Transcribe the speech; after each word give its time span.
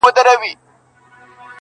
اوس 0.03 0.13
پر 0.15 0.25
ما 0.27 0.33
لري, 0.33 0.51